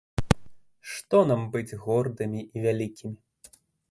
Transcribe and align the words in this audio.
Што 0.93 1.19
нам 1.31 1.43
быць 1.57 1.77
гордымі 1.83 2.41
і 2.45 2.57
вялікімі. 2.65 3.53